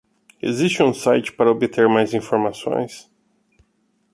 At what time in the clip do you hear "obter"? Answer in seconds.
1.51-1.87